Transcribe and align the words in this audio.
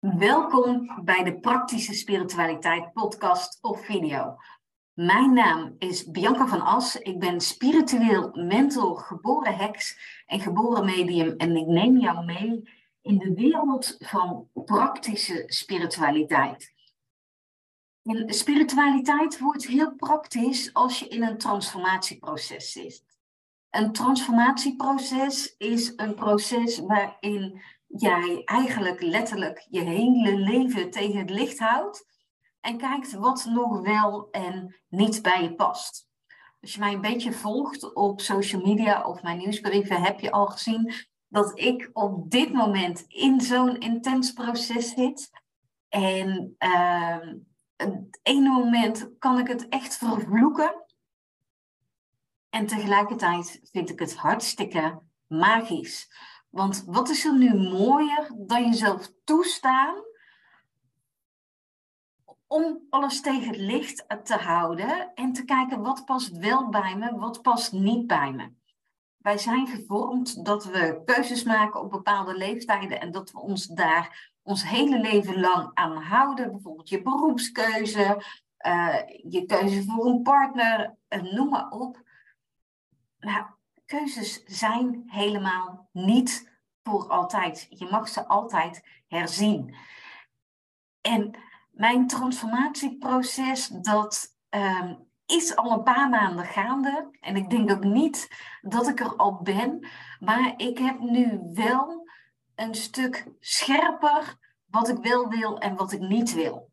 Welkom 0.00 1.02
bij 1.04 1.24
de 1.24 1.40
Praktische 1.40 1.94
Spiritualiteit 1.94 2.92
podcast 2.92 3.58
of 3.60 3.84
video. 3.84 4.36
Mijn 4.92 5.32
naam 5.32 5.74
is 5.78 6.10
Bianca 6.10 6.46
van 6.46 6.60
As. 6.60 6.96
Ik 6.96 7.18
ben 7.18 7.40
spiritueel 7.40 8.30
mentor, 8.32 8.98
geboren 8.98 9.56
heks 9.56 9.98
en 10.26 10.40
geboren 10.40 10.84
medium. 10.84 11.36
En 11.36 11.56
ik 11.56 11.66
neem 11.66 11.98
jou 11.98 12.24
mee 12.24 12.70
in 13.02 13.18
de 13.18 13.34
wereld 13.34 13.96
van 13.98 14.48
praktische 14.52 15.42
spiritualiteit. 15.46 16.74
Spiritualiteit 18.26 19.38
wordt 19.38 19.66
heel 19.66 19.94
praktisch 19.94 20.74
als 20.74 20.98
je 20.98 21.08
in 21.08 21.22
een 21.22 21.38
transformatieproces 21.38 22.72
zit. 22.72 23.04
Een 23.70 23.92
transformatieproces 23.92 25.54
is 25.58 25.92
een 25.96 26.14
proces 26.14 26.78
waarin 26.78 27.62
jij 27.96 28.42
eigenlijk 28.44 29.00
letterlijk 29.02 29.66
je 29.70 29.80
hele 29.80 30.36
leven 30.36 30.90
tegen 30.90 31.18
het 31.18 31.30
licht 31.30 31.58
houdt 31.58 32.06
en 32.60 32.78
kijkt 32.78 33.12
wat 33.12 33.44
nog 33.44 33.80
wel 33.80 34.28
en 34.30 34.76
niet 34.88 35.22
bij 35.22 35.42
je 35.42 35.54
past. 35.54 36.08
Als 36.60 36.74
je 36.74 36.80
mij 36.80 36.92
een 36.92 37.00
beetje 37.00 37.32
volgt 37.32 37.94
op 37.94 38.20
social 38.20 38.62
media 38.62 39.04
of 39.06 39.22
mijn 39.22 39.38
nieuwsbrieven, 39.38 40.02
heb 40.02 40.20
je 40.20 40.30
al 40.30 40.46
gezien 40.46 40.92
dat 41.28 41.58
ik 41.58 41.90
op 41.92 42.30
dit 42.30 42.52
moment 42.52 43.04
in 43.08 43.40
zo'n 43.40 43.78
intens 43.78 44.32
proces 44.32 44.90
zit. 44.90 45.30
En 45.88 46.56
uh, 46.58 47.18
het 47.76 48.20
ene 48.22 48.48
moment 48.48 49.10
kan 49.18 49.38
ik 49.38 49.46
het 49.46 49.68
echt 49.68 49.96
vervloeken. 49.96 50.84
En 52.50 52.66
tegelijkertijd 52.66 53.60
vind 53.72 53.90
ik 53.90 53.98
het 53.98 54.16
hartstikke 54.16 55.02
magisch. 55.26 56.08
Want 56.50 56.84
wat 56.86 57.08
is 57.08 57.24
er 57.24 57.38
nu 57.38 57.54
mooier 57.54 58.32
dan 58.36 58.64
jezelf 58.64 59.12
toestaan 59.24 59.94
om 62.46 62.86
alles 62.90 63.20
tegen 63.20 63.48
het 63.48 63.56
licht 63.56 64.04
te 64.22 64.34
houden 64.34 65.14
en 65.14 65.32
te 65.32 65.44
kijken 65.44 65.82
wat 65.82 66.04
past 66.04 66.36
wel 66.36 66.68
bij 66.68 66.96
me, 66.96 67.16
wat 67.16 67.42
past 67.42 67.72
niet 67.72 68.06
bij 68.06 68.32
me. 68.32 68.52
Wij 69.16 69.38
zijn 69.38 69.66
gevormd 69.66 70.44
dat 70.44 70.64
we 70.64 71.02
keuzes 71.04 71.42
maken 71.42 71.80
op 71.80 71.90
bepaalde 71.90 72.36
leeftijden 72.36 73.00
en 73.00 73.10
dat 73.10 73.30
we 73.30 73.38
ons 73.38 73.66
daar 73.66 74.32
ons 74.42 74.68
hele 74.68 75.00
leven 75.00 75.40
lang 75.40 75.70
aan 75.74 75.96
houden. 75.96 76.50
Bijvoorbeeld 76.50 76.88
je 76.88 77.02
beroepskeuze, 77.02 78.22
uh, 78.66 78.96
je 79.30 79.44
keuze 79.46 79.82
voor 79.84 80.06
een 80.06 80.22
partner, 80.22 80.96
uh, 81.08 81.22
noem 81.22 81.48
maar 81.48 81.68
op. 81.68 82.02
Nou, 83.18 83.46
keuzes 83.90 84.44
zijn 84.44 85.02
helemaal 85.06 85.88
niet 85.92 86.50
voor 86.82 87.08
altijd. 87.08 87.66
Je 87.70 87.88
mag 87.90 88.08
ze 88.08 88.26
altijd 88.26 89.02
herzien. 89.08 89.74
En 91.00 91.38
mijn 91.70 92.06
transformatieproces, 92.06 93.66
dat 93.66 94.36
um, 94.50 95.08
is 95.26 95.56
al 95.56 95.72
een 95.72 95.82
paar 95.82 96.08
maanden 96.08 96.44
gaande. 96.44 97.08
En 97.20 97.36
ik 97.36 97.50
denk 97.50 97.70
ook 97.70 97.84
niet 97.84 98.28
dat 98.60 98.88
ik 98.88 99.00
er 99.00 99.16
al 99.16 99.42
ben. 99.42 99.86
Maar 100.20 100.54
ik 100.56 100.78
heb 100.78 100.98
nu 100.98 101.40
wel 101.52 102.10
een 102.54 102.74
stuk 102.74 103.26
scherper 103.40 104.36
wat 104.66 104.88
ik 104.88 104.98
wel 104.98 105.28
wil 105.28 105.58
en 105.58 105.76
wat 105.76 105.92
ik 105.92 106.00
niet 106.00 106.34
wil. 106.34 106.70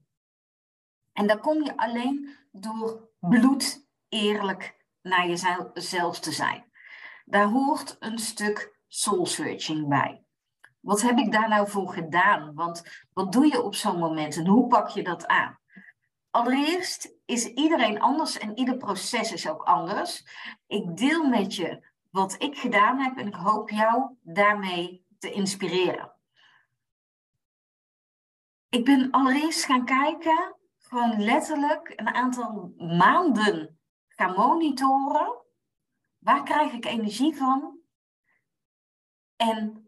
En 1.13 1.27
dat 1.27 1.39
kom 1.39 1.63
je 1.63 1.77
alleen 1.77 2.35
door 2.51 3.09
bloed 3.19 3.87
eerlijk 4.09 4.85
naar 5.01 5.27
jezelf 5.27 6.19
te 6.19 6.31
zijn. 6.31 6.66
Daar 7.29 7.47
hoort 7.47 7.95
een 7.99 8.17
stuk 8.17 8.79
soul 8.87 9.25
searching 9.25 9.87
bij. 9.87 10.23
Wat 10.79 11.01
heb 11.01 11.17
ik 11.17 11.31
daar 11.31 11.49
nou 11.49 11.69
voor 11.69 11.89
gedaan? 11.89 12.53
Want 12.53 13.05
wat 13.13 13.31
doe 13.31 13.45
je 13.45 13.61
op 13.61 13.75
zo'n 13.75 13.99
moment 13.99 14.35
en 14.35 14.47
hoe 14.47 14.67
pak 14.67 14.89
je 14.89 15.03
dat 15.03 15.27
aan? 15.27 15.59
Allereerst 16.29 17.13
is 17.25 17.45
iedereen 17.45 17.99
anders 17.99 18.37
en 18.37 18.57
ieder 18.57 18.77
proces 18.77 19.31
is 19.31 19.49
ook 19.49 19.61
anders. 19.61 20.25
Ik 20.67 20.97
deel 20.97 21.27
met 21.27 21.55
je 21.55 21.87
wat 22.11 22.35
ik 22.37 22.57
gedaan 22.57 22.99
heb 22.99 23.17
en 23.17 23.27
ik 23.27 23.35
hoop 23.35 23.69
jou 23.69 24.15
daarmee 24.21 25.05
te 25.19 25.31
inspireren. 25.31 26.13
Ik 28.69 28.85
ben 28.85 29.11
allereerst 29.11 29.65
gaan 29.65 29.85
kijken, 29.85 30.55
gewoon 30.77 31.23
letterlijk 31.23 31.93
een 31.95 32.13
aantal 32.13 32.73
maanden 32.77 33.79
gaan 34.07 34.33
monitoren. 34.33 35.45
Waar 36.27 36.43
krijg 36.43 36.71
ik 36.73 36.85
energie 36.85 37.35
van? 37.35 37.79
En 39.35 39.87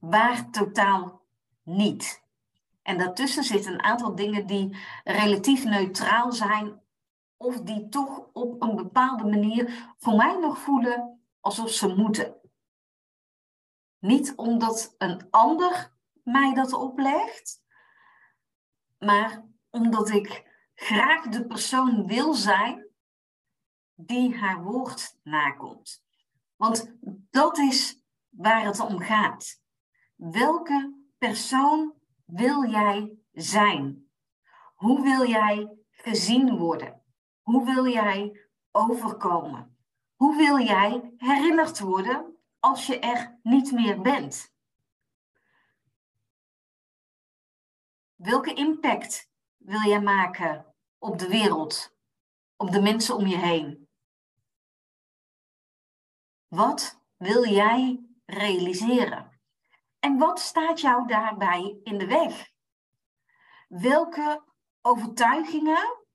waar 0.00 0.50
totaal 0.50 1.26
niet. 1.62 2.22
En 2.82 2.98
daartussen 2.98 3.44
zitten 3.44 3.72
een 3.72 3.82
aantal 3.82 4.14
dingen 4.14 4.46
die 4.46 4.76
relatief 5.04 5.64
neutraal 5.64 6.32
zijn, 6.32 6.82
of 7.36 7.60
die 7.60 7.88
toch 7.88 8.28
op 8.32 8.62
een 8.62 8.76
bepaalde 8.76 9.24
manier 9.24 9.94
voor 9.98 10.16
mij 10.16 10.38
nog 10.38 10.58
voelen 10.58 11.22
alsof 11.40 11.70
ze 11.70 11.94
moeten. 11.94 12.40
Niet 13.98 14.32
omdat 14.36 14.94
een 14.98 15.26
ander 15.30 15.92
mij 16.24 16.54
dat 16.54 16.72
oplegt, 16.72 17.62
maar 18.98 19.44
omdat 19.70 20.10
ik 20.10 20.46
graag 20.74 21.28
de 21.28 21.46
persoon 21.46 22.06
wil 22.06 22.34
zijn 22.34 22.87
die 24.00 24.36
haar 24.36 24.62
woord 24.62 25.18
nakomt. 25.22 26.02
Want 26.56 26.96
dat 27.30 27.58
is 27.58 28.02
waar 28.28 28.64
het 28.64 28.80
om 28.80 28.98
gaat. 28.98 29.62
Welke 30.16 30.94
persoon 31.18 31.94
wil 32.24 32.70
jij 32.70 33.18
zijn? 33.32 34.10
Hoe 34.74 35.02
wil 35.02 35.28
jij 35.28 35.76
gezien 35.90 36.56
worden? 36.56 37.02
Hoe 37.42 37.64
wil 37.64 37.86
jij 37.86 38.48
overkomen? 38.70 39.76
Hoe 40.14 40.36
wil 40.36 40.58
jij 40.58 41.14
herinnerd 41.16 41.78
worden 41.78 42.36
als 42.58 42.86
je 42.86 42.98
er 42.98 43.38
niet 43.42 43.72
meer 43.72 44.00
bent? 44.00 44.52
Welke 48.14 48.54
impact 48.54 49.30
wil 49.56 49.82
jij 49.82 50.00
maken 50.00 50.74
op 50.98 51.18
de 51.18 51.28
wereld, 51.28 51.96
op 52.56 52.70
de 52.70 52.80
mensen 52.80 53.16
om 53.16 53.26
je 53.26 53.36
heen? 53.36 53.87
Wat 56.48 57.00
wil 57.16 57.44
jij 57.44 58.04
realiseren? 58.24 59.40
En 59.98 60.18
wat 60.18 60.40
staat 60.40 60.80
jou 60.80 61.06
daarbij 61.06 61.80
in 61.82 61.98
de 61.98 62.06
weg? 62.06 62.50
Welke 63.68 64.44
overtuigingen 64.80 66.06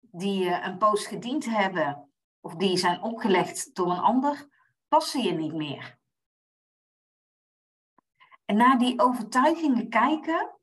die 0.00 0.44
je 0.44 0.60
een 0.60 0.78
poos 0.78 1.06
gediend 1.06 1.44
hebben 1.44 2.12
of 2.40 2.54
die 2.54 2.76
zijn 2.76 3.02
opgelegd 3.02 3.74
door 3.74 3.90
een 3.90 3.98
ander, 3.98 4.48
passen 4.88 5.22
je 5.22 5.32
niet 5.32 5.52
meer? 5.52 5.98
En 8.44 8.56
naar 8.56 8.78
die 8.78 9.00
overtuigingen 9.00 9.88
kijken 9.88 10.58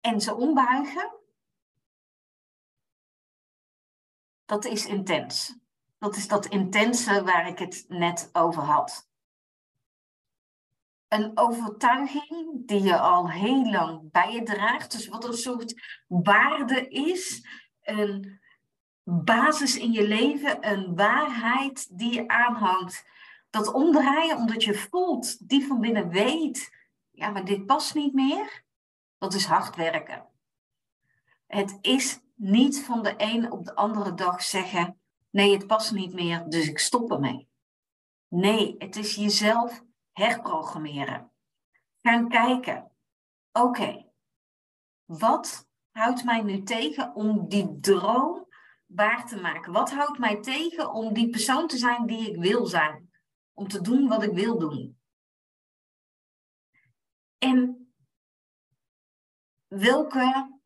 en 0.00 0.20
ze 0.20 0.34
ombuigen, 0.34 1.20
dat 4.44 4.64
is 4.64 4.86
intens. 4.86 5.62
Dat 6.04 6.16
is 6.16 6.28
dat 6.28 6.46
intense 6.46 7.22
waar 7.22 7.48
ik 7.48 7.58
het 7.58 7.84
net 7.88 8.30
over 8.32 8.62
had. 8.62 9.08
Een 11.08 11.30
overtuiging 11.34 12.66
die 12.66 12.82
je 12.82 12.98
al 12.98 13.30
heel 13.30 13.70
lang 13.70 14.10
bij 14.10 14.32
je 14.32 14.42
draagt, 14.42 14.92
dus 14.92 15.08
wat 15.08 15.24
een 15.24 15.36
soort 15.36 16.02
waarde 16.06 16.88
is, 16.88 17.46
een 17.82 18.40
basis 19.04 19.76
in 19.76 19.92
je 19.92 20.08
leven, 20.08 20.70
een 20.70 20.94
waarheid 20.94 21.98
die 21.98 22.12
je 22.12 22.28
aanhangt. 22.28 23.06
Dat 23.50 23.72
omdraaien 23.72 24.36
omdat 24.36 24.64
je 24.64 24.74
voelt, 24.74 25.48
die 25.48 25.66
van 25.66 25.80
binnen 25.80 26.08
weet, 26.08 26.76
ja, 27.10 27.30
maar 27.30 27.44
dit 27.44 27.66
past 27.66 27.94
niet 27.94 28.14
meer. 28.14 28.64
Dat 29.18 29.34
is 29.34 29.44
hard 29.44 29.76
werken. 29.76 30.26
Het 31.46 31.78
is 31.80 32.20
niet 32.34 32.84
van 32.84 33.02
de 33.02 33.14
een 33.16 33.52
op 33.52 33.64
de 33.64 33.74
andere 33.74 34.14
dag 34.14 34.42
zeggen: 34.42 34.98
nee, 35.34 35.52
het 35.52 35.66
past 35.66 35.92
niet 35.92 36.12
meer, 36.12 36.48
dus 36.48 36.68
ik 36.68 36.78
stop 36.78 37.10
ermee. 37.10 37.48
Nee, 38.28 38.74
het 38.78 38.96
is 38.96 39.14
jezelf 39.14 39.84
herprogrammeren. 40.12 41.30
Gaan 42.02 42.28
kijken: 42.28 42.90
oké, 43.52 44.06
wat 45.04 45.68
houdt 45.90 46.24
mij 46.24 46.42
nu 46.42 46.62
tegen 46.62 47.14
om 47.14 47.48
die 47.48 47.80
droom 47.80 48.48
waar 48.86 49.26
te 49.26 49.40
maken? 49.40 49.72
Wat 49.72 49.90
houdt 49.92 50.18
mij 50.18 50.40
tegen 50.40 50.92
om 50.92 51.14
die 51.14 51.30
persoon 51.30 51.66
te 51.66 51.76
zijn 51.76 52.06
die 52.06 52.30
ik 52.30 52.36
wil 52.36 52.66
zijn? 52.66 53.10
Om 53.52 53.68
te 53.68 53.80
doen 53.80 54.08
wat 54.08 54.22
ik 54.22 54.32
wil 54.32 54.58
doen. 54.58 54.98
En 57.38 57.88
welke 59.66 60.58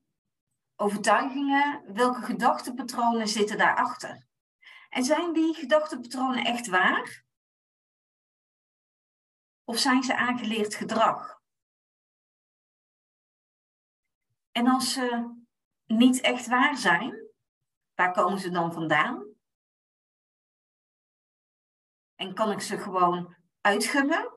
overtuigingen, 0.77 1.95
welke 1.95 2.23
gedachtenpatronen 2.23 3.29
zitten 3.29 3.59
daarachter? 3.59 4.28
En 4.89 5.05
zijn 5.05 5.33
die 5.33 5.55
gedachtepatronen 5.55 6.45
echt 6.45 6.67
waar? 6.67 7.25
Of 9.65 9.79
zijn 9.79 10.03
ze 10.03 10.17
aangeleerd 10.17 10.75
gedrag? 10.75 11.41
En 14.51 14.67
als 14.67 14.93
ze 14.93 15.37
niet 15.87 16.21
echt 16.21 16.47
waar 16.47 16.77
zijn, 16.77 17.29
waar 17.95 18.13
komen 18.13 18.39
ze 18.39 18.51
dan 18.51 18.73
vandaan? 18.73 19.27
En 22.15 22.35
kan 22.35 22.51
ik 22.51 22.61
ze 22.61 22.79
gewoon 22.79 23.37
uitgummen? 23.61 24.33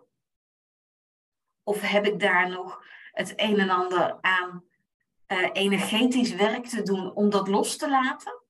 Of 1.63 1.81
heb 1.81 2.06
ik 2.06 2.19
daar 2.19 2.50
nog 2.50 2.83
het 3.12 3.33
een 3.36 3.59
en 3.59 3.69
ander 3.69 4.21
aan 4.21 4.65
eh, 5.25 5.50
energetisch 5.53 6.33
werk 6.33 6.65
te 6.65 6.81
doen 6.81 7.13
om 7.13 7.30
dat 7.30 7.48
los 7.48 7.77
te 7.77 7.89
laten? 7.89 8.41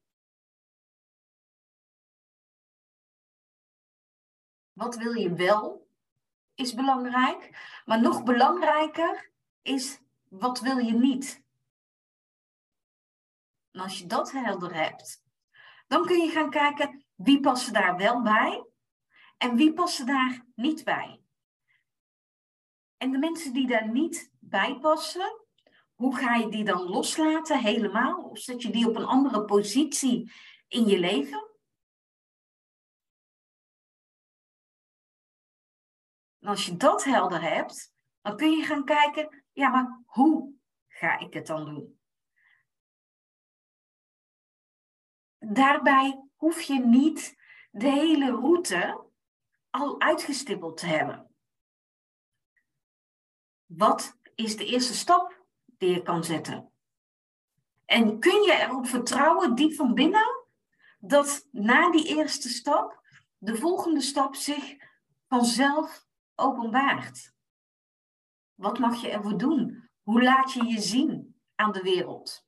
Wat 4.81 4.95
wil 4.95 5.13
je 5.13 5.33
wel, 5.33 5.88
is 6.56 6.74
belangrijk. 6.74 7.50
Maar 7.86 8.01
nog 8.01 8.24
belangrijker 8.24 9.31
is, 9.62 10.00
wat 10.28 10.60
wil 10.60 10.78
je 10.78 10.94
niet? 10.94 11.44
En 13.72 13.81
als 13.81 14.00
je 14.00 14.06
dat 14.06 14.31
helder 14.31 14.74
hebt, 14.74 15.24
dan 15.88 16.06
kun 16.06 16.19
je 16.19 16.30
gaan 16.30 16.50
kijken 16.50 17.06
wie 17.16 17.39
passen 17.39 17.74
daar 17.74 17.98
wel 17.98 18.22
bij 18.22 18.66
en 19.38 19.56
wie 19.56 19.74
passen 19.74 20.06
daar 20.06 20.45
niet 20.56 20.84
bij. 20.84 21.22
En 22.98 23.12
de 23.12 23.18
mensen 23.18 23.54
die 23.54 23.68
daar 23.68 23.89
niet 23.89 24.31
bij 24.39 24.77
passen, 24.80 25.45
hoe 25.94 26.16
ga 26.16 26.36
je 26.36 26.50
die 26.50 26.63
dan 26.63 26.81
loslaten 26.81 27.60
helemaal? 27.60 28.24
Of 28.24 28.39
zet 28.39 28.62
je 28.62 28.69
die 28.69 28.88
op 28.88 28.95
een 28.95 29.06
andere 29.06 29.45
positie 29.45 30.31
in 30.68 30.86
je 30.86 31.00
leven? 31.00 31.50
En 36.42 36.48
als 36.48 36.66
je 36.66 36.78
dat 36.78 37.04
helder 37.04 37.42
hebt, 37.42 37.94
dan 38.22 38.38
kun 38.38 38.52
je 38.52 38.64
gaan 38.64 38.86
kijken, 38.86 39.44
ja, 39.52 39.70
maar 39.70 40.02
hoe 40.06 40.54
ga 40.88 41.20
ik 41.20 41.34
het 41.34 41.48
dan 41.48 41.66
doen? 41.66 42.00
Daarbij 45.40 46.30
hoef 46.36 46.62
je 46.62 46.80
niet 46.80 47.36
de 47.72 47.90
hele 47.90 48.32
route 48.32 49.10
al 49.70 50.02
uitgestippeld 50.02 50.78
te 50.78 50.86
hebben. 50.86 51.36
Wat 53.66 54.18
is 54.36 54.58
de 54.58 54.66
eerste 54.66 54.94
stap 54.94 55.46
die 55.66 55.90
je 55.90 56.02
kan 56.02 56.24
zetten? 56.24 56.72
En 57.86 58.20
kun 58.20 58.42
je 58.42 58.54
erop 58.54 58.88
vertrouwen, 58.88 59.56
diep 59.56 59.74
van 59.74 59.94
binnen, 59.94 60.46
dat 61.00 61.48
na 61.52 61.92
die 61.92 62.08
eerste 62.08 62.50
stap 62.50 63.02
de 63.38 63.56
volgende 63.56 64.02
stap 64.02 64.36
zich 64.36 64.76
vanzelf 65.28 66.10
openbaart? 66.42 67.34
Wat 68.54 68.80
mag 68.80 69.02
je 69.02 69.10
ervoor 69.10 69.38
doen? 69.38 69.90
Hoe 70.02 70.24
laat 70.24 70.54
je 70.54 70.66
je 70.66 70.82
zien 70.82 71.42
aan 71.56 71.72
de 71.72 71.82
wereld? 71.82 72.46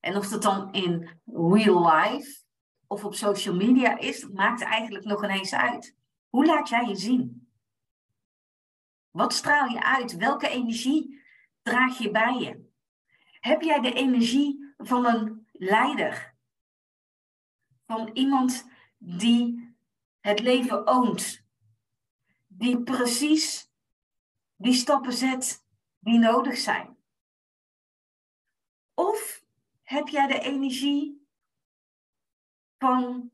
En 0.00 0.16
of 0.16 0.28
dat 0.28 0.42
dan 0.42 0.72
in 0.72 1.20
real 1.24 1.90
life 1.90 2.42
of 2.86 3.04
op 3.04 3.14
social 3.14 3.54
media 3.54 3.98
is, 3.98 4.20
dat 4.20 4.32
maakt 4.32 4.62
eigenlijk 4.62 5.04
nog 5.04 5.24
ineens 5.24 5.54
uit. 5.54 5.96
Hoe 6.28 6.46
laat 6.46 6.68
jij 6.68 6.84
je 6.84 6.96
zien? 6.96 7.48
Wat 9.10 9.32
straal 9.32 9.68
je 9.68 9.82
uit? 9.82 10.16
Welke 10.16 10.48
energie 10.48 11.22
draag 11.62 11.98
je 11.98 12.10
bij 12.10 12.34
je? 12.34 12.72
Heb 13.40 13.62
jij 13.62 13.80
de 13.80 13.92
energie 13.92 14.74
van 14.76 15.06
een 15.06 15.48
leider? 15.52 16.34
Van 17.86 18.10
iemand 18.12 18.68
die 18.98 19.74
het 20.20 20.40
leven 20.40 20.86
oont? 20.86 21.43
Die 22.56 22.82
precies 22.82 23.70
die 24.56 24.72
stappen 24.72 25.12
zet 25.12 25.64
die 25.98 26.18
nodig 26.18 26.56
zijn? 26.56 26.96
Of 28.94 29.44
heb 29.82 30.08
jij 30.08 30.26
de 30.26 30.38
energie 30.38 31.26
van 32.78 33.30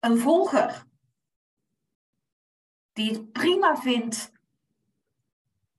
een 0.00 0.18
volger 0.18 0.86
die 2.92 3.10
het 3.10 3.32
prima 3.32 3.76
vindt 3.76 4.32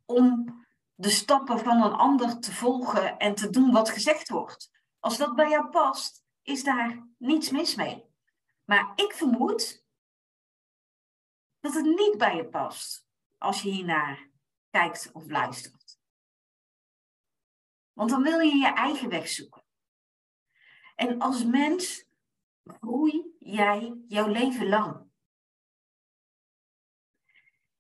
om 0.06 0.56
de 0.96 1.10
stappen 1.10 1.60
van 1.60 1.82
een 1.82 1.94
ander 1.94 2.40
te 2.40 2.54
volgen 2.54 3.18
en 3.18 3.36
te 3.36 3.50
doen 3.50 3.72
wat 3.72 3.90
gezegd 3.90 4.30
wordt. 4.30 4.72
Als 5.00 5.18
dat 5.18 5.36
bij 5.36 5.50
jou 5.50 5.70
past, 5.70 6.24
is 6.42 6.64
daar 6.64 7.08
niets 7.18 7.50
mis 7.50 7.76
mee. 7.76 8.06
Maar 8.66 8.92
ik 8.96 9.14
vermoed 9.14 9.86
dat 11.68 11.76
het 11.76 11.96
niet 11.96 12.18
bij 12.18 12.36
je 12.36 12.46
past 12.46 13.08
als 13.38 13.62
je 13.62 13.70
hiernaar 13.70 14.30
kijkt 14.70 15.10
of 15.14 15.30
luistert. 15.30 16.00
Want 17.94 18.10
dan 18.10 18.24
wil 18.24 18.40
je 18.40 18.56
je 18.56 18.74
eigen 18.74 19.10
weg 19.10 19.28
zoeken. 19.28 19.64
En 20.96 21.20
als 21.20 21.46
mens 21.46 22.06
groei 22.64 23.36
jij 23.40 23.98
jouw 24.08 24.28
leven 24.28 24.68
lang. 24.68 25.06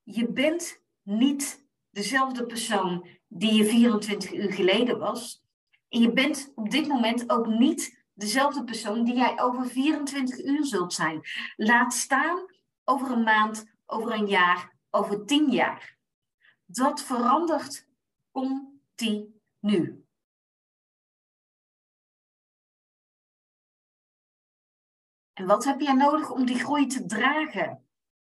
Je 0.04 0.32
bent 0.32 0.84
niet 1.02 1.68
dezelfde 1.90 2.46
persoon 2.46 3.08
die 3.28 3.54
je 3.54 3.66
24 3.66 4.34
uur 4.34 4.54
geleden 4.54 5.00
was. 5.00 5.44
En 5.90 6.02
je 6.02 6.14
bent 6.14 6.52
op 6.56 6.70
dit 6.70 6.88
moment 6.88 7.30
ook 7.30 7.48
niet 7.48 8.06
dezelfde 8.14 8.64
persoon 8.64 9.04
die 9.04 9.16
jij 9.16 9.40
over 9.42 9.68
24 9.68 10.44
uur 10.44 10.66
zult 10.66 10.94
zijn. 10.94 11.22
Laat 11.56 11.94
staan 11.94 12.56
over 12.84 13.12
een 13.12 13.24
maand, 13.24 13.77
over 13.88 14.12
een 14.12 14.28
jaar, 14.28 14.76
over 14.90 15.26
tien 15.26 15.52
jaar. 15.52 15.98
Dat 16.66 17.02
verandert 17.02 17.88
continu. 18.32 20.06
En 25.34 25.46
wat 25.46 25.64
heb 25.64 25.80
jij 25.80 25.94
nodig 25.94 26.32
om 26.32 26.46
die 26.46 26.60
groei 26.60 26.88
te 26.88 27.06
dragen? 27.06 27.88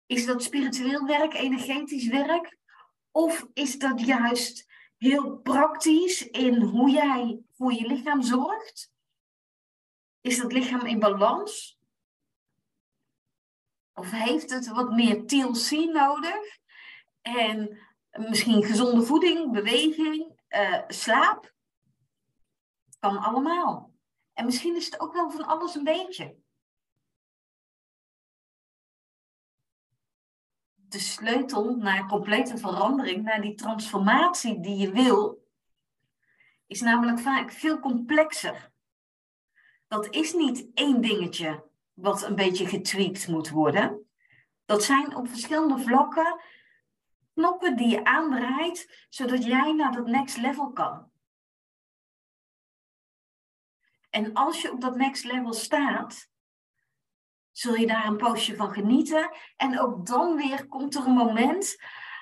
Is 0.05 0.25
dat 0.25 0.43
spiritueel 0.43 1.05
werk, 1.05 1.33
energetisch 1.33 2.07
werk? 2.07 2.57
Of 3.11 3.47
is 3.53 3.79
dat 3.79 4.05
juist 4.05 4.69
heel 4.97 5.37
praktisch 5.37 6.29
in 6.29 6.61
hoe 6.61 6.89
jij 6.89 7.43
voor 7.51 7.73
je 7.73 7.87
lichaam 7.87 8.21
zorgt? 8.21 8.91
Is 10.21 10.37
dat 10.37 10.51
lichaam 10.51 10.85
in 10.85 10.99
balans? 10.99 11.80
Of 13.93 14.11
heeft 14.11 14.49
het 14.49 14.67
wat 14.67 14.91
meer 14.91 15.25
TLC 15.25 15.71
nodig? 15.71 16.59
En 17.21 17.79
misschien 18.11 18.63
gezonde 18.63 19.01
voeding, 19.01 19.51
beweging, 19.51 20.39
uh, 20.49 20.81
slaap? 20.87 21.53
kan 22.99 23.17
allemaal. 23.17 23.93
En 24.33 24.45
misschien 24.45 24.75
is 24.75 24.85
het 24.85 24.99
ook 24.99 25.13
wel 25.13 25.29
van 25.29 25.45
alles 25.45 25.75
een 25.75 25.83
beetje. 25.83 26.35
de 30.91 30.99
sleutel 30.99 31.75
naar 31.75 32.07
complete 32.07 32.57
verandering, 32.57 33.23
naar 33.23 33.41
die 33.41 33.55
transformatie 33.55 34.59
die 34.59 34.77
je 34.77 34.91
wil, 34.91 35.47
is 36.67 36.81
namelijk 36.81 37.19
vaak 37.19 37.51
veel 37.51 37.79
complexer. 37.79 38.71
Dat 39.87 40.09
is 40.09 40.33
niet 40.33 40.67
één 40.73 41.01
dingetje 41.01 41.69
wat 42.01 42.21
een 42.21 42.35
beetje 42.35 42.67
getweakt 42.67 43.27
moet 43.27 43.49
worden. 43.49 44.09
Dat 44.65 44.83
zijn 44.83 45.15
op 45.15 45.27
verschillende 45.27 45.77
vlakken 45.77 46.41
knoppen 47.33 47.75
die 47.75 47.87
je 47.87 48.03
aandraait, 48.03 49.05
zodat 49.09 49.43
jij 49.43 49.73
naar 49.73 49.91
dat 49.91 50.05
next 50.05 50.37
level 50.37 50.71
kan. 50.71 51.11
En 54.09 54.33
als 54.33 54.61
je 54.61 54.71
op 54.71 54.81
dat 54.81 54.95
next 54.95 55.23
level 55.23 55.53
staat, 55.53 56.29
zul 57.51 57.75
je 57.75 57.87
daar 57.87 58.05
een 58.05 58.17
poosje 58.17 58.55
van 58.55 58.71
genieten. 58.71 59.31
En 59.55 59.79
ook 59.79 60.05
dan 60.05 60.35
weer 60.35 60.67
komt 60.67 60.95
er 60.95 61.05
een 61.05 61.13
moment 61.13 61.75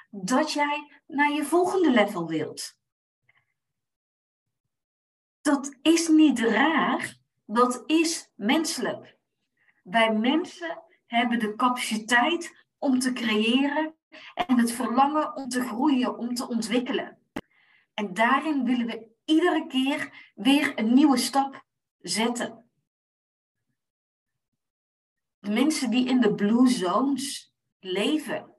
dat 0.10 0.52
jij 0.52 1.02
naar 1.08 1.32
je 1.32 1.44
volgende 1.44 1.92
level 1.92 2.28
wilt. 2.28 2.78
Dat 5.42 5.78
is 5.82 6.08
niet 6.08 6.40
raar, 6.40 7.18
dat 7.46 7.84
is 7.86 8.32
menselijk. 8.36 9.19
Wij 9.90 10.14
mensen 10.14 10.84
hebben 11.06 11.40
de 11.40 11.56
capaciteit 11.56 12.66
om 12.78 13.00
te 13.00 13.14
creëren 13.14 13.96
en 14.34 14.58
het 14.58 14.72
verlangen 14.72 15.36
om 15.36 15.50
te 15.50 15.62
groeien, 15.62 16.18
om 16.18 16.34
te 16.34 16.48
ontwikkelen. 16.48 17.18
En 17.94 18.14
daarin 18.14 18.66
willen 18.66 18.86
we 18.86 19.08
iedere 19.26 19.68
keer 19.68 20.32
weer 20.36 20.80
een 20.80 20.94
nieuwe 20.94 21.18
stap 21.18 21.66
zetten 22.00 22.70
de 25.40 25.50
mensen 25.50 25.90
die 25.90 26.08
in 26.08 26.22
de 26.22 26.36
blue 26.36 26.68
zones 26.68 27.54
leven, 27.80 28.56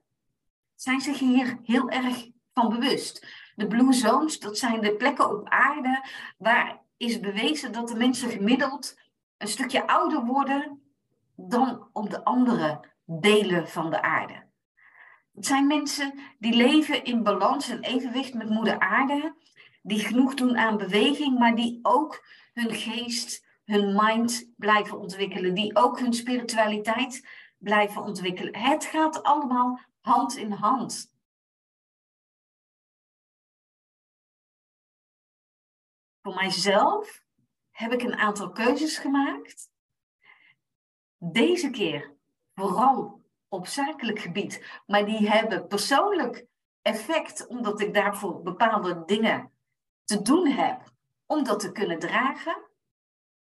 zijn 0.75 1.01
zich 1.01 1.19
hier 1.19 1.59
heel 1.63 1.91
erg 1.91 2.29
van 2.53 2.69
bewust. 2.69 3.27
De 3.55 3.67
blue 3.67 3.93
zones, 3.93 4.39
dat 4.39 4.59
zijn 4.59 4.81
de 4.81 4.97
plekken 4.97 5.31
op 5.31 5.49
aarde 5.49 6.09
waar 6.39 6.83
is 6.97 7.21
bewezen 7.21 7.73
dat 7.73 7.89
de 7.89 7.97
mensen 7.97 8.31
gemiddeld 8.31 8.99
een 9.37 9.49
stukje 9.49 9.87
ouder 9.87 10.25
worden 10.25 10.80
dan 11.49 11.89
op 11.93 12.11
de 12.11 12.25
andere 12.25 12.85
delen 13.05 13.69
van 13.69 13.91
de 13.91 14.03
aarde. 14.03 14.49
Het 15.35 15.47
zijn 15.47 15.67
mensen 15.67 16.21
die 16.39 16.55
leven 16.55 17.05
in 17.05 17.23
balans 17.23 17.69
en 17.69 17.81
evenwicht 17.81 18.35
met 18.35 18.49
moeder 18.49 18.79
aarde 18.79 19.35
die 19.83 19.99
genoeg 19.99 20.35
doen 20.35 20.59
aan 20.59 20.77
beweging, 20.77 21.39
maar 21.39 21.55
die 21.55 21.79
ook 21.83 22.25
hun 22.53 22.75
geest, 22.75 23.47
hun 23.65 23.95
mind 23.95 24.53
blijven 24.57 24.99
ontwikkelen, 24.99 25.55
die 25.55 25.77
ook 25.77 25.99
hun 25.99 26.13
spiritualiteit 26.13 27.29
blijven 27.59 28.03
ontwikkelen. 28.03 28.57
Het 28.57 28.85
gaat 28.85 29.23
allemaal 29.23 29.81
hand 30.01 30.37
in 30.37 30.53
hand. 30.53 31.13
Voor 36.23 36.35
mijzelf 36.35 37.25
heb 37.71 37.93
ik 37.93 38.03
een 38.03 38.17
aantal 38.17 38.51
keuzes 38.53 38.99
gemaakt. 38.99 39.71
Deze 41.23 41.71
keer 41.71 42.15
vooral 42.55 43.23
op 43.49 43.67
zakelijk 43.67 44.19
gebied, 44.19 44.81
maar 44.87 45.05
die 45.05 45.31
hebben 45.31 45.67
persoonlijk 45.67 46.47
effect 46.83 47.47
omdat 47.47 47.81
ik 47.81 47.95
daarvoor 47.95 48.43
bepaalde 48.43 49.03
dingen 49.07 49.53
te 50.05 50.23
doen 50.23 50.47
heb 50.47 50.93
om 51.27 51.45
dat 51.45 51.61
te 51.61 51.73
kunnen 51.73 51.99
dragen. 51.99 52.57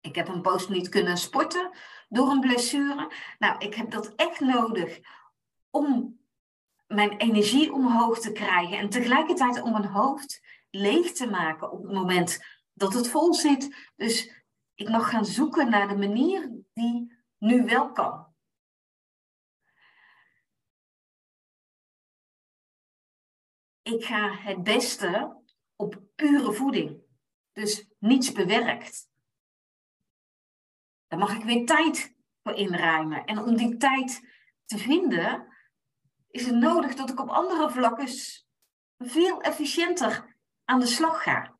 Ik 0.01 0.15
heb 0.15 0.27
een 0.27 0.42
post 0.42 0.70
niet 0.70 0.89
kunnen 0.89 1.18
sporten 1.18 1.72
door 2.10 2.30
een 2.30 2.39
blessure. 2.39 3.12
Nou, 3.39 3.58
ik 3.58 3.74
heb 3.74 3.92
dat 3.92 4.15
echt 4.15 4.39
nodig 4.39 5.00
om 5.70 6.20
mijn 6.88 7.18
energie 7.18 7.74
omhoog 7.74 8.20
te 8.20 8.32
krijgen 8.32 8.77
en 8.77 8.89
tegelijkertijd 8.89 9.62
om 9.62 9.72
mijn 9.72 9.86
hoofd 9.86 10.42
leeg 10.70 11.12
te 11.12 11.30
maken 11.30 11.72
op 11.72 11.84
het 11.84 11.92
moment 11.92 12.39
dat 12.74 12.94
het 12.94 13.08
vol 13.08 13.34
zit. 13.34 13.92
Dus 13.96 14.44
ik 14.75 14.89
mag 14.89 15.10
gaan 15.10 15.25
zoeken 15.25 15.70
naar 15.70 15.88
de 15.88 15.98
manier 15.98 16.51
die 16.74 17.12
nu 17.44 17.66
wel 17.66 17.92
kan. 17.92 18.34
Ik 23.82 24.06
ga 24.06 24.32
het 24.32 24.64
beste 24.64 25.42
op 25.76 26.02
pure 26.16 26.54
voeding. 26.54 27.02
Dus 27.52 27.88
niets 28.00 28.32
bewerkt. 28.32 29.10
Daar 31.08 31.20
mag 31.20 31.36
ik 31.36 31.44
weer 31.44 31.66
tijd 31.66 32.16
voor 32.44 32.54
inruimen. 32.54 33.26
En 33.26 33.38
om 33.38 33.56
die 33.56 33.78
tijd 33.78 34.22
te 34.66 34.78
vinden, 34.78 35.48
is 36.30 36.46
het 36.46 36.56
nodig 36.56 36.96
dat 36.96 37.10
ik 37.10 37.20
op 37.20 37.30
andere 37.30 37.70
vlakken 37.70 38.08
veel 38.98 39.42
efficiënter 39.42 40.38
aan 40.64 40.80
de 40.80 40.88
slag 40.88 41.24
ga. 41.24 41.58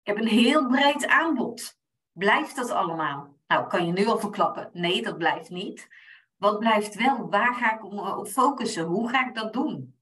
Ik 0.00 0.06
heb 0.06 0.16
een 0.16 0.28
heel 0.28 0.66
breed 0.66 1.06
aanbod. 1.06 1.77
Blijft 2.18 2.56
dat 2.56 2.70
allemaal? 2.70 3.36
Nou, 3.46 3.68
kan 3.68 3.86
je 3.86 3.92
nu 3.92 4.06
al 4.06 4.18
verklappen? 4.18 4.70
Nee, 4.72 5.02
dat 5.02 5.18
blijft 5.18 5.50
niet. 5.50 5.88
Wat 6.36 6.58
blijft 6.58 6.94
wel? 6.94 7.30
Waar 7.30 7.54
ga 7.54 7.74
ik 7.74 7.84
op 7.84 8.28
focussen? 8.28 8.84
Hoe 8.84 9.08
ga 9.08 9.28
ik 9.28 9.34
dat 9.34 9.52
doen? 9.52 9.96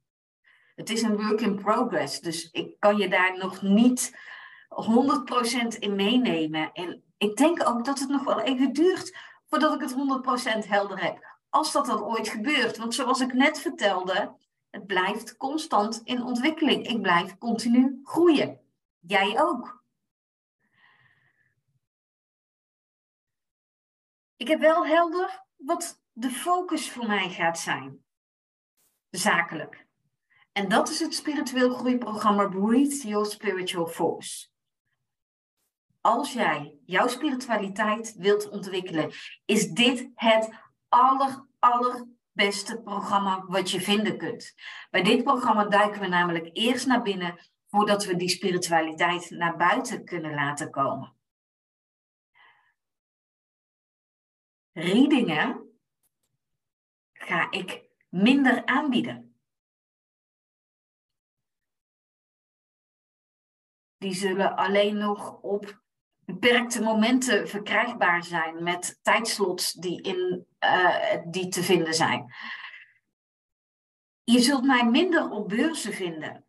Het 0.74 0.90
is 0.90 1.02
een 1.02 1.16
work 1.16 1.40
in 1.40 1.54
progress, 1.54 2.20
dus 2.20 2.50
ik 2.50 2.80
kan 2.80 2.96
je 2.96 3.08
daar 3.08 3.38
nog 3.38 3.62
niet 3.62 4.18
100% 4.68 5.78
in 5.78 5.94
meenemen. 5.94 6.72
En 6.72 7.02
ik 7.18 7.36
denk 7.36 7.68
ook 7.68 7.84
dat 7.84 7.98
het 7.98 8.08
nog 8.08 8.24
wel 8.24 8.40
even 8.40 8.72
duurt 8.72 9.16
voordat 9.46 9.74
ik 9.74 9.80
het 9.80 9.94
100% 10.64 10.68
helder 10.68 11.02
heb. 11.02 11.36
Als 11.50 11.72
dat 11.72 11.86
dan 11.86 12.02
ooit 12.02 12.28
gebeurt. 12.28 12.76
Want 12.76 12.94
zoals 12.94 13.20
ik 13.20 13.32
net 13.32 13.60
vertelde, 13.60 14.34
het 14.70 14.86
blijft 14.86 15.36
constant 15.36 16.00
in 16.04 16.22
ontwikkeling. 16.22 16.88
Ik 16.88 17.02
blijf 17.02 17.38
continu 17.38 18.00
groeien. 18.04 18.60
Jij 19.00 19.42
ook. 19.42 19.84
Ik 24.36 24.48
heb 24.48 24.60
wel 24.60 24.86
helder 24.86 25.44
wat 25.56 26.02
de 26.12 26.30
focus 26.30 26.90
voor 26.90 27.06
mij 27.06 27.30
gaat 27.30 27.58
zijn. 27.58 28.04
Zakelijk. 29.10 29.86
En 30.52 30.68
dat 30.68 30.88
is 30.88 31.00
het 31.00 31.14
spiritueel 31.14 31.74
groeiprogramma 31.74 32.48
Breathe 32.48 33.08
Your 33.08 33.26
Spiritual 33.26 33.86
Force. 33.86 34.48
Als 36.00 36.32
jij 36.32 36.78
jouw 36.84 37.08
spiritualiteit 37.08 38.14
wilt 38.14 38.48
ontwikkelen, 38.48 39.12
is 39.44 39.68
dit 39.68 40.10
het 40.14 40.50
aller, 40.88 41.46
allerbeste 41.58 42.80
programma 42.80 43.44
wat 43.46 43.70
je 43.70 43.80
vinden 43.80 44.18
kunt. 44.18 44.54
Bij 44.90 45.02
dit 45.02 45.24
programma 45.24 45.64
duiken 45.64 46.00
we 46.00 46.06
namelijk 46.06 46.50
eerst 46.52 46.86
naar 46.86 47.02
binnen 47.02 47.38
voordat 47.66 48.04
we 48.04 48.16
die 48.16 48.28
spiritualiteit 48.28 49.30
naar 49.30 49.56
buiten 49.56 50.04
kunnen 50.04 50.34
laten 50.34 50.70
komen. 50.70 51.15
Readingen 54.76 55.78
ga 57.12 57.50
ik 57.50 57.84
minder 58.08 58.64
aanbieden. 58.64 59.36
Die 63.96 64.14
zullen 64.14 64.56
alleen 64.56 64.96
nog 64.96 65.40
op 65.40 65.82
beperkte 66.18 66.82
momenten 66.82 67.48
verkrijgbaar 67.48 68.24
zijn 68.24 68.62
met 68.62 68.98
tijdslots 69.02 69.72
die, 69.72 70.02
in, 70.02 70.46
uh, 70.60 71.16
die 71.26 71.48
te 71.48 71.62
vinden 71.62 71.94
zijn. 71.94 72.34
Je 74.24 74.40
zult 74.40 74.64
mij 74.64 74.84
minder 74.84 75.30
op 75.30 75.48
beurzen 75.48 75.92
vinden. 75.92 76.46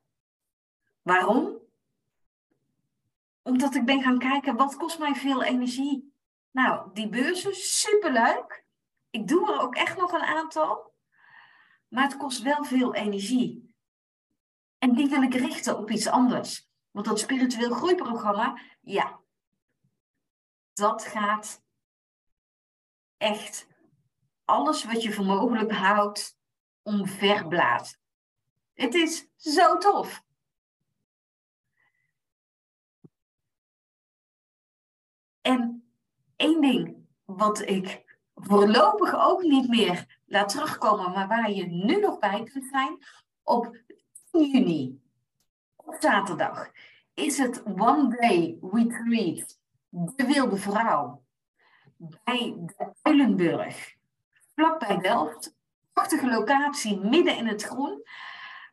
Waarom? 1.02 1.60
Omdat 3.44 3.76
ik 3.76 3.86
ben 3.86 4.02
gaan 4.02 4.20
kijken 4.20 4.56
wat 4.56 4.76
kost 4.76 5.00
mij 5.00 5.16
veel 5.16 5.44
energie. 5.44 6.16
Nou, 6.58 6.94
die 6.94 7.10
beurzen, 7.10 7.56
superleuk. 7.56 8.66
Ik 9.10 9.28
doe 9.28 9.52
er 9.52 9.60
ook 9.60 9.76
echt 9.76 9.98
nog 9.98 10.12
een 10.12 10.22
aantal. 10.22 10.94
Maar 11.88 12.04
het 12.04 12.18
kost 12.18 12.42
wel 12.42 12.64
veel 12.64 12.94
energie. 12.94 13.76
En 14.78 14.94
die 14.94 15.10
wil 15.10 15.22
ik 15.22 15.34
richten 15.34 15.78
op 15.78 15.92
iets 15.92 16.08
anders. 16.08 16.70
Want 16.92 17.06
dat 17.06 17.20
spiritueel 17.20 17.70
groeiprogramma, 17.70 18.62
ja, 18.82 19.22
dat 20.74 21.04
gaat 21.04 21.64
echt 23.18 23.68
alles 24.46 24.84
wat 24.84 25.02
je 25.04 25.14
voor 25.14 25.26
mogelijk 25.26 25.72
houdt 25.72 26.38
omverblazen. 26.82 28.00
Het 28.74 28.94
is 28.94 29.28
zo 29.36 29.78
tof. 29.78 30.24
En 35.42 35.77
één 36.38 36.62
ding 36.62 36.96
wat 37.26 37.62
ik 37.62 38.06
voorlopig 38.36 39.16
ook 39.16 39.42
niet 39.42 39.68
meer 39.68 40.22
laat 40.26 40.50
terugkomen, 40.50 41.12
maar 41.12 41.28
waar 41.28 41.52
je 41.52 41.66
nu 41.66 42.00
nog 42.00 42.20
bij 42.20 42.44
kunt 42.44 42.66
zijn, 42.72 42.98
op 43.44 43.78
10 44.32 44.52
juni, 44.52 45.02
op 45.76 45.96
zaterdag, 46.00 46.72
is 47.14 47.38
het 47.38 47.64
One 47.66 48.16
Day 48.20 48.58
Retreat 48.62 49.60
de 49.90 50.26
Wilde 50.26 50.58
Vrouw 50.58 51.24
bij 51.98 52.54
de 52.58 52.94
Uilenburg, 53.02 53.96
vlakbij 54.56 54.98
Delft. 54.98 55.56
Prachtige 55.94 56.28
locatie, 56.28 57.00
midden 57.00 57.38
in 57.38 57.48
het 57.48 57.64
groen, 57.64 58.04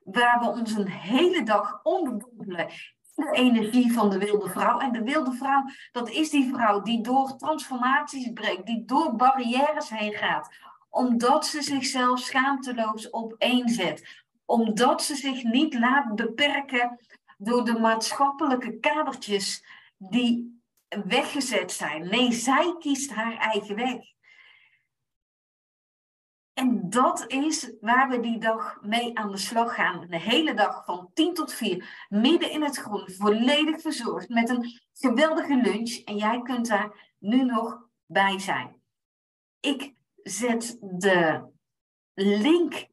waar 0.05 0.41
we 0.41 0.47
ons 0.47 0.73
een 0.73 0.89
hele 0.89 1.43
dag 1.43 1.81
onderdompelen 1.83 2.69
de 3.15 3.31
energie 3.33 3.93
van 3.93 4.11
de 4.11 4.19
wilde 4.19 4.49
vrouw. 4.49 4.79
En 4.79 4.93
de 4.93 5.03
wilde 5.03 5.33
vrouw, 5.33 5.65
dat 5.93 6.11
is 6.11 6.31
die 6.31 6.55
vrouw 6.55 6.83
die 6.83 7.03
door 7.03 7.37
transformaties 7.37 8.33
breekt, 8.33 8.67
die 8.67 8.85
door 8.85 9.17
barrières 9.17 9.89
heen 9.89 10.13
gaat, 10.13 10.55
omdat 10.91 11.47
ze 11.47 11.63
zichzelf 11.63 12.19
schaamteloos 12.19 13.13
opeenzet, 13.13 14.25
omdat 14.45 15.03
ze 15.03 15.15
zich 15.15 15.43
niet 15.43 15.75
laat 15.75 16.15
beperken 16.15 16.99
door 17.39 17.65
de 17.65 17.79
maatschappelijke 17.79 18.79
kadertjes 18.79 19.65
die 19.99 20.63
weggezet 21.05 21.73
zijn. 21.73 22.09
Nee, 22.09 22.33
zij 22.33 22.75
kiest 22.79 23.11
haar 23.11 23.37
eigen 23.37 23.77
weg. 23.77 24.14
En 26.55 26.91
dat 26.91 27.25
is 27.27 27.73
waar 27.81 28.09
we 28.09 28.21
die 28.21 28.39
dag 28.39 28.79
mee 28.83 29.19
aan 29.19 29.31
de 29.31 29.37
slag 29.37 29.75
gaan. 29.75 30.07
De 30.09 30.19
hele 30.19 30.55
dag 30.55 30.85
van 30.85 31.11
10 31.15 31.35
tot 31.35 31.53
4, 31.53 32.07
midden 32.09 32.51
in 32.51 32.63
het 32.63 32.77
groen, 32.77 33.11
volledig 33.11 33.81
verzorgd, 33.81 34.29
met 34.29 34.49
een 34.49 34.81
geweldige 34.93 35.57
lunch. 35.57 35.91
En 36.05 36.17
jij 36.17 36.43
kunt 36.43 36.69
daar 36.69 37.15
nu 37.19 37.45
nog 37.45 37.89
bij 38.07 38.39
zijn. 38.39 38.81
Ik 39.61 39.95
zet 40.23 40.79
de 40.81 41.45
link 42.15 42.87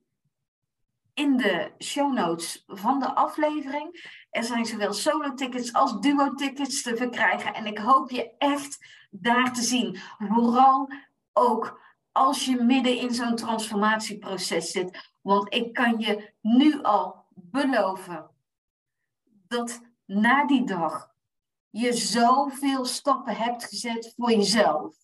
in 1.13 1.37
de 1.37 1.71
show 1.79 2.13
notes 2.13 2.63
van 2.67 2.99
de 2.99 3.15
aflevering. 3.15 4.15
Er 4.29 4.43
zijn 4.43 4.65
zowel 4.65 4.93
solo-tickets 4.93 5.73
als 5.73 5.99
duo-tickets 5.99 6.81
te 6.81 6.95
verkrijgen. 6.97 7.53
En 7.53 7.65
ik 7.65 7.77
hoop 7.77 8.09
je 8.09 8.37
echt 8.37 8.85
daar 9.09 9.53
te 9.53 9.61
zien. 9.61 9.97
Vooral 10.17 10.91
ook 11.33 11.79
als 12.11 12.45
je 12.45 12.63
midden 12.63 12.97
in 12.97 13.13
zo'n 13.13 13.35
transformatieproces 13.35 14.71
zit. 14.71 15.11
Want 15.21 15.53
ik 15.53 15.73
kan 15.73 15.99
je 15.99 16.33
nu 16.41 16.81
al 16.81 17.25
beloven 17.33 18.29
dat 19.23 19.81
na 20.05 20.45
die 20.45 20.65
dag 20.65 21.15
je 21.69 21.93
zoveel 21.93 22.85
stappen 22.85 23.35
hebt 23.35 23.63
gezet 23.63 24.13
voor 24.15 24.31
jezelf. 24.31 24.95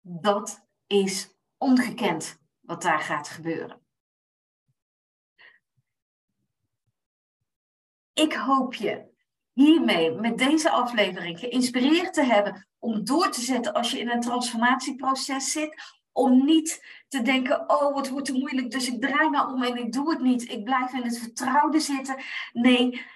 Dat 0.00 0.66
is 0.86 1.34
ongekend 1.58 2.38
wat 2.60 2.82
daar 2.82 3.00
gaat 3.00 3.28
gebeuren. 3.28 3.80
Ik 8.12 8.32
hoop 8.32 8.74
je 8.74 9.09
hiermee, 9.52 10.10
met 10.10 10.38
deze 10.38 10.70
aflevering, 10.70 11.38
geïnspireerd 11.38 12.14
te 12.14 12.22
hebben 12.22 12.66
om 12.78 13.04
door 13.04 13.30
te 13.30 13.40
zetten 13.40 13.72
als 13.72 13.90
je 13.90 13.98
in 13.98 14.10
een 14.10 14.20
transformatieproces 14.20 15.52
zit. 15.52 15.98
Om 16.12 16.44
niet 16.44 16.84
te 17.08 17.22
denken, 17.22 17.70
oh, 17.70 17.96
het 17.96 18.08
wordt 18.08 18.26
te 18.26 18.38
moeilijk, 18.38 18.70
dus 18.70 18.88
ik 18.88 19.00
draai 19.00 19.30
maar 19.30 19.46
om 19.46 19.62
en 19.62 19.76
ik 19.76 19.92
doe 19.92 20.10
het 20.10 20.20
niet. 20.20 20.50
Ik 20.50 20.64
blijf 20.64 20.92
in 20.92 21.02
het 21.02 21.18
vertrouwde 21.18 21.80
zitten. 21.80 22.16
Nee, 22.52 23.06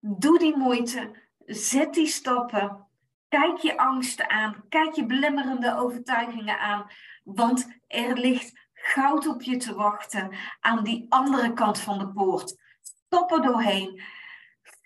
doe 0.00 0.38
die 0.38 0.56
moeite. 0.56 1.10
Zet 1.46 1.94
die 1.94 2.06
stappen. 2.06 2.86
Kijk 3.28 3.58
je 3.58 3.76
angsten 3.76 4.30
aan. 4.30 4.64
Kijk 4.68 4.94
je 4.94 5.06
belemmerende 5.06 5.76
overtuigingen 5.76 6.58
aan. 6.58 6.86
Want 7.24 7.68
er 7.86 8.18
ligt 8.18 8.60
goud 8.72 9.26
op 9.26 9.42
je 9.42 9.56
te 9.56 9.74
wachten 9.74 10.34
aan 10.60 10.84
die 10.84 11.06
andere 11.08 11.52
kant 11.52 11.78
van 11.78 11.98
de 11.98 12.08
poort. 12.08 12.56
Stop 12.82 13.42
doorheen. 13.42 14.02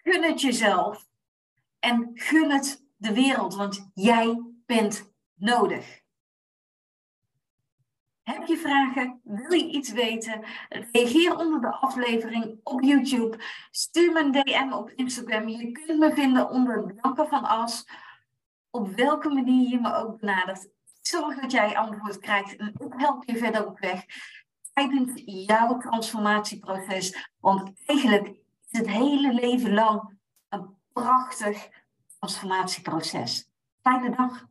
Gun 0.08 0.22
het 0.22 0.40
jezelf. 0.40 1.06
En 1.78 2.10
gun 2.14 2.50
het 2.50 2.84
de 2.96 3.12
wereld, 3.12 3.54
want 3.54 3.90
jij 3.94 4.42
bent 4.66 5.12
nodig. 5.34 6.00
Heb 8.22 8.46
je 8.46 8.56
vragen? 8.56 9.20
Wil 9.24 9.52
je 9.52 9.70
iets 9.70 9.92
weten? 9.92 10.44
Reageer 10.68 11.36
onder 11.36 11.60
de 11.60 11.70
aflevering 11.70 12.60
op 12.62 12.82
YouTube. 12.82 13.38
Stuur 13.70 14.12
me 14.12 14.20
een 14.20 14.32
DM 14.32 14.72
op 14.72 14.90
Instagram. 14.90 15.48
Je 15.48 15.72
kunt 15.72 15.98
me 15.98 16.12
vinden 16.12 16.50
onder 16.50 16.94
Blanke 16.94 17.26
van 17.26 17.44
As. 17.44 17.88
Op 18.70 18.88
welke 18.88 19.28
manier 19.28 19.68
je 19.68 19.80
me 19.80 19.94
ook 19.94 20.20
benadert. 20.20 20.68
Zorg 21.00 21.40
dat 21.40 21.52
jij 21.52 21.76
antwoord 21.76 22.18
krijgt 22.18 22.56
en 22.56 22.74
ik 22.78 22.92
help 22.96 23.24
je 23.24 23.36
verder 23.36 23.66
op 23.66 23.78
weg 23.78 24.04
tijdens 24.72 25.22
jouw 25.24 25.78
transformatieproces. 25.78 27.30
Want 27.40 27.72
eigenlijk 27.86 28.44
het 28.76 28.88
hele 28.88 29.32
leven 29.32 29.74
lang 29.74 30.18
een 30.48 30.76
prachtig 30.92 31.68
transformatieproces. 32.18 33.50
Fijne 33.80 34.16
dag. 34.16 34.46